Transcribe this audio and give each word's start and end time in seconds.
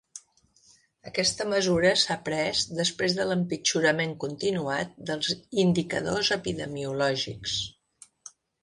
Aquesta 1.09 1.45
mesura 1.51 1.91
s’ha 2.03 2.17
pres 2.29 2.63
després 2.81 3.19
de 3.19 3.27
l’empitjorament 3.33 4.17
continuat 4.25 4.99
dels 5.11 5.33
indicadors 5.67 6.35
epidemiològics. 6.41 7.59